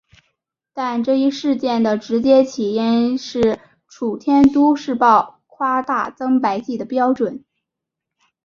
[0.73, 7.45] 但这一事件的直接起因是楚天都市报夸大增白剂标准。